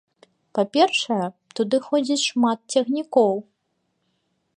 Па-першае, 0.57 1.27
туды 1.59 1.77
ходзіць 1.87 2.23
шмат 2.29 2.59
цягнікоў. 2.77 3.35